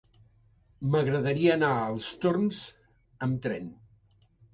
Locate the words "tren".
3.45-3.69